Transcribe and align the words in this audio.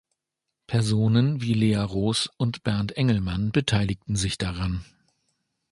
Personen 0.65 1.43
wie 1.43 1.53
Lea 1.53 1.75
Rosh 1.75 2.27
und 2.37 2.63
Bernt 2.63 2.93
Engelmann 2.97 3.51
beteiligten 3.51 4.15
sich 4.15 4.39
daran. 4.39 4.83